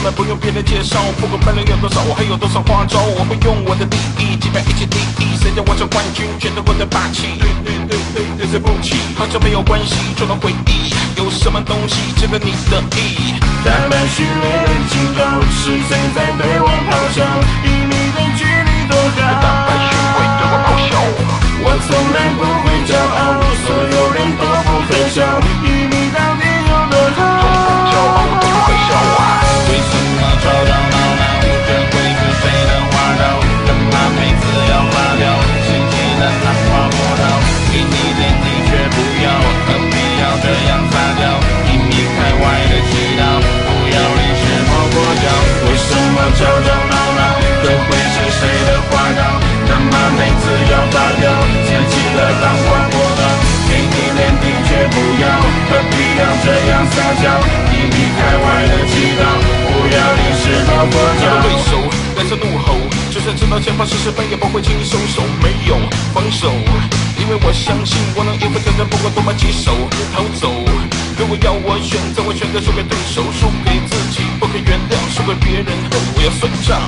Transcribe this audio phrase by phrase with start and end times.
[0.00, 1.00] 阳光根本不用别人介绍。
[1.20, 5.36] 不管败人有多少，我还有多少花招，我会用我的利益击败一切敌意。
[5.40, 7.38] 谁叫我是冠军，全都获得霸气。
[7.38, 10.92] 对对对对对对不起，好像没有关系，充满回忆。
[11.16, 13.34] 有什么东西值得你的意？
[13.64, 17.79] 台湾虚伪的警告，是谁在对我咆哮？
[56.20, 57.24] 要这样撒娇？
[57.72, 59.24] 你离开外的祈祷，
[59.72, 61.24] 不要临时抱佛我的脚。
[61.40, 61.70] 对手
[62.14, 62.76] 带着怒吼，
[63.10, 65.80] 就算知道前方是失败，也不会轻易收手，没有
[66.12, 66.52] 防守，
[67.16, 69.72] 因为我相信我能应付挑战，不管多么棘手，
[70.12, 70.52] 逃走。
[71.16, 75.72] 如果要我选择，我选择输给对手，输给自己，不可原谅，输给别人，
[76.16, 76.80] 我要算账。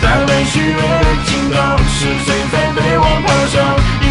[0.00, 4.05] 在被虚伪的警告，是谁在对我咆哮？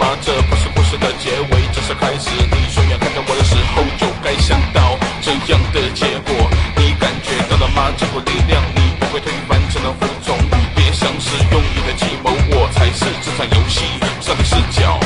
[0.00, 0.16] 吗？
[0.24, 2.30] 这不是故事的结尾，这是开始。
[2.32, 6.32] 你双眼看着我的时候，就该想到这样的结果。
[6.74, 7.92] 你感觉到了吗？
[7.98, 10.34] 这股力量，你不会推翻，只能服从。
[10.74, 13.84] 别想使用你的计谋，我才是这场游戏
[14.24, 14.98] 上帝视角。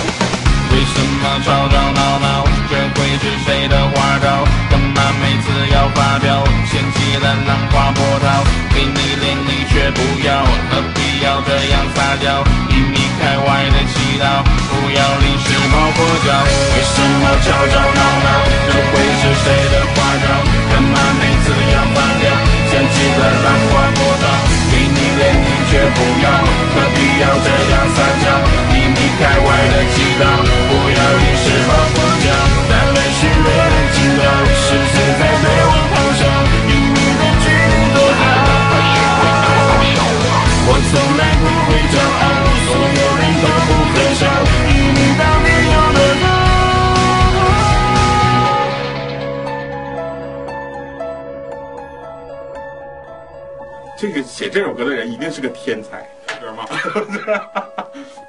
[0.71, 2.47] 为什么吵吵闹闹？
[2.71, 4.47] 这会是谁的花招？
[4.71, 6.45] 干嘛每次要发飙？
[6.71, 8.27] 掀起了浪花波涛，
[8.71, 12.45] 给你脸你却不要，何必要这样撒娇？
[14.17, 16.29] 不要临时抱佛脚。
[16.75, 18.29] 为什么吵吵闹闹？
[18.67, 19.75] 这会是谁的
[54.05, 56.07] 这个写这首歌的人一定是个天才，
[56.39, 56.67] 歌吗？